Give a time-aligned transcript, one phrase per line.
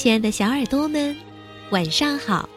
[0.00, 1.14] 亲爱的小耳朵们，
[1.72, 2.48] 晚上好！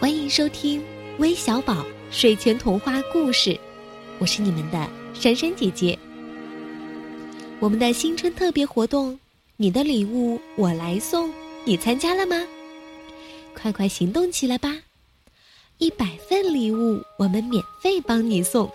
[0.00, 0.82] 欢迎收听
[1.18, 3.56] 微小宝睡前童话故事，
[4.18, 5.96] 我是你们的珊珊姐姐。
[7.60, 9.16] 我们的新春特别活动，
[9.56, 11.32] 你的礼物我来送，
[11.64, 12.44] 你参加了吗？
[13.54, 14.74] 快快行动起来吧！
[15.78, 18.68] 一百份礼物我们免费帮你送，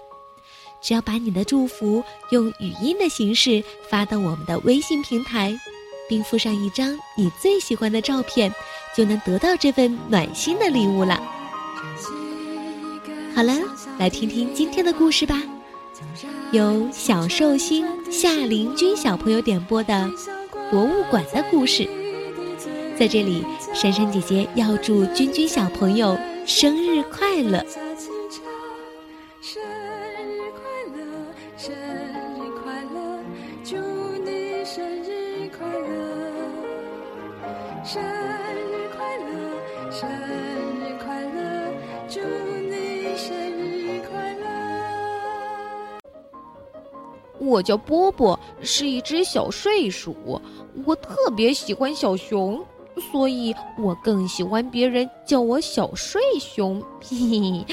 [0.81, 5.53] 只要把你的祝福用语音的形式发到我们的微信平台。
[6.07, 8.53] 并附上一张你最喜欢的照片，
[8.95, 11.21] 就能得到这份暖心的礼物了。
[13.35, 13.53] 好了，
[13.97, 15.41] 来听听今天的故事吧。
[16.51, 19.93] 由小寿星夏林君小朋友点播的
[20.69, 21.83] 《博物馆的故事》。
[22.95, 27.65] 在这里，珊珊姐姐要祝君君小朋友生日快乐。
[37.85, 41.73] 生日快乐，生日快乐，
[42.07, 44.47] 祝你生日快乐。
[47.39, 50.15] 我叫波波，是一只小睡鼠。
[50.85, 52.65] 我特别喜欢小熊，
[53.11, 56.81] 所以我更喜欢别人叫我小睡熊。
[57.01, 57.65] 嘿嘿，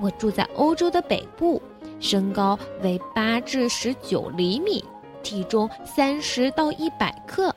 [0.00, 1.60] 我住在欧洲的北部，
[1.98, 4.84] 身高为八至十九厘米，
[5.24, 7.52] 体重三十到一百克。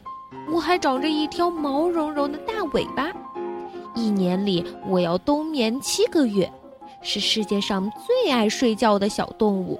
[0.52, 3.12] 我还长着一条毛茸茸的大尾巴，
[3.96, 6.52] 一年里我要冬眠七个月，
[7.02, 9.80] 是世界上最爱睡觉的小动物。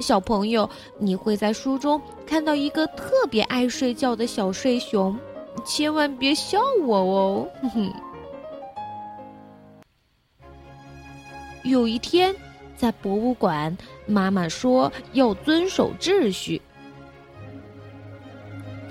[0.00, 5.16] 小朋友，你会在书中看到一个特别爱睡觉的小睡熊，
[5.64, 7.48] 千万别笑我哦！
[7.60, 7.92] 哼哼。
[11.64, 12.34] 有一天，
[12.74, 13.76] 在博物馆，
[14.06, 16.60] 妈妈说要遵守秩序。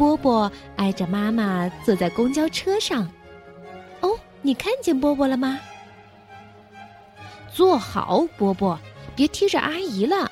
[0.02, 3.08] 波波挨着妈妈坐在公交车上。
[4.00, 5.60] 哦，你看见波波了吗？
[7.54, 8.80] 坐好，波波，
[9.16, 10.32] 别踢着阿姨了。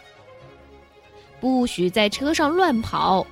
[1.39, 3.27] 不许在车上乱跑。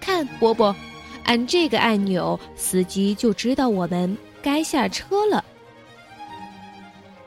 [0.00, 0.74] 看，波波，
[1.22, 5.44] 按这个按钮，司机就知道我们该下车了。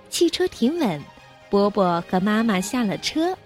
[0.10, 1.02] 汽车停稳，
[1.50, 3.38] 波波和妈妈下了车。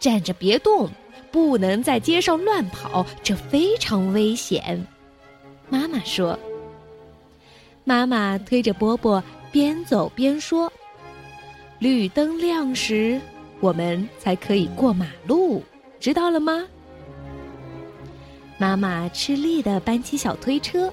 [0.00, 0.90] 站着别动。
[1.38, 4.84] 不能在街上乱跑，这非常危险。
[5.68, 6.36] 妈妈说
[7.84, 9.22] ：“妈妈推着波波
[9.52, 10.70] 边走边说，
[11.78, 13.20] 绿灯亮时，
[13.60, 15.62] 我们才可以过马路，
[16.00, 16.66] 知道了吗？”
[18.58, 20.92] 妈妈吃力的搬起小推车，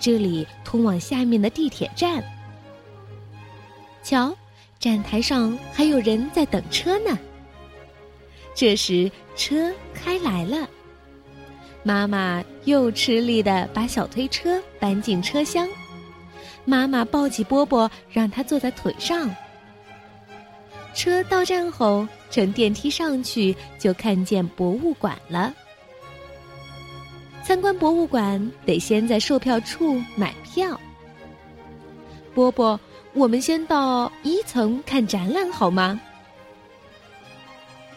[0.00, 2.24] 这里通往下面的地铁站。
[4.02, 4.36] 瞧，
[4.80, 7.16] 站台上还有人在等车呢。
[8.58, 10.68] 这时，车开来了。
[11.84, 15.68] 妈妈又吃力的把小推车搬进车厢。
[16.64, 19.32] 妈妈抱起波波，让他坐在腿上。
[20.92, 25.54] 车到站后，乘电梯上去，就看见博物馆了。
[27.44, 30.80] 参观博物馆得先在售票处买票。
[32.34, 32.80] 波波，
[33.12, 36.00] 我们先到一层看展览好吗？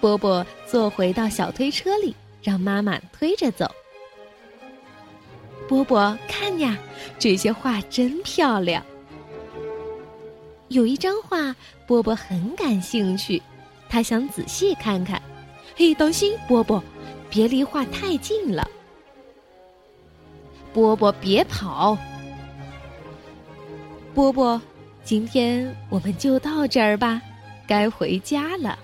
[0.01, 3.69] 波波坐回到小推车里，让妈妈推着走。
[5.69, 6.75] 波波，看呀，
[7.19, 8.83] 这些画真漂亮。
[10.69, 13.41] 有一张画，波波很感兴趣，
[13.87, 15.21] 他想仔细看看。
[15.75, 16.83] 嘿，当心，波波，
[17.29, 18.67] 别离画太近了。
[20.73, 21.95] 波波，别跑。
[24.15, 24.59] 波波，
[25.03, 27.21] 今天我们就到这儿吧，
[27.67, 28.79] 该回家了。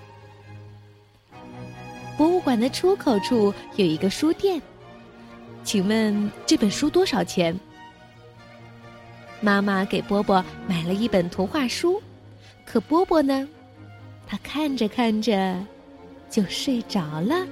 [2.48, 4.62] 馆的出口处有一个书店，
[5.66, 7.54] 请问这本书多少钱？
[9.42, 12.02] 妈妈给波波买了一本童话书，
[12.66, 13.46] 可波波呢？
[14.26, 15.62] 他看着看着
[16.30, 17.46] 就睡着了。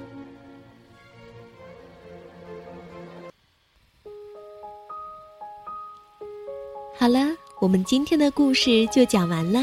[6.97, 9.59] 好了，我们今天的故事就讲完了。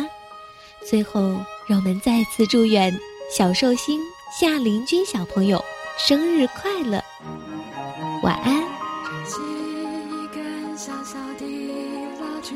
[0.86, 1.22] 最后，
[1.66, 2.94] 让我们再次祝愿
[3.34, 3.98] 小寿星。
[4.32, 5.62] 夏林君小朋友，
[5.98, 6.98] 生日快乐！
[8.22, 8.62] 晚安。
[8.62, 9.38] 点起
[10.08, 11.44] 一根小小的
[12.18, 12.54] 蜡烛，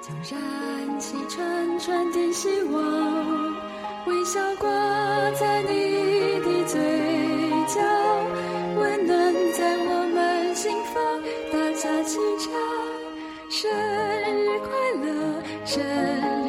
[0.00, 2.82] 就燃起纯纯的希望。
[4.06, 4.70] 微笑挂
[5.32, 6.80] 在你的嘴
[7.68, 7.78] 角，
[8.80, 11.22] 温暖在我们心房。
[11.52, 12.50] 大家齐唱：
[13.50, 14.70] 生日快
[15.04, 16.41] 乐，生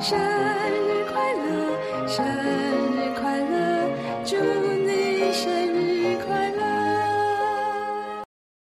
[0.00, 2.89] 生日快乐，生。